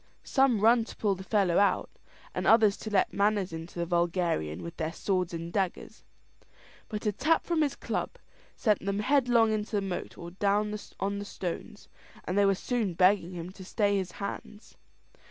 Some 0.23 0.61
run 0.61 0.83
to 0.85 0.95
pull 0.95 1.13
the 1.13 1.23
fellow 1.23 1.59
out, 1.59 1.87
and 2.33 2.47
others 2.47 2.75
to 2.77 2.89
let 2.89 3.13
manners 3.13 3.53
into 3.53 3.77
the 3.77 3.85
vulgarian 3.85 4.63
with 4.63 4.77
their 4.77 4.91
swords 4.91 5.31
and 5.31 5.53
daggers; 5.53 6.03
but 6.89 7.05
a 7.05 7.11
tap 7.11 7.45
from 7.45 7.61
his 7.61 7.75
club 7.75 8.15
sent 8.55 8.83
them 8.83 8.97
headlong 9.01 9.51
into 9.51 9.73
the 9.75 9.79
moat 9.83 10.17
or 10.17 10.31
down 10.31 10.75
on 10.99 11.19
the 11.19 11.25
stones, 11.25 11.87
and 12.25 12.35
they 12.35 12.47
were 12.47 12.55
soon 12.55 12.95
begging 12.95 13.33
him 13.33 13.51
to 13.51 13.63
stay 13.63 13.95
his 13.95 14.13
hands. 14.13 14.75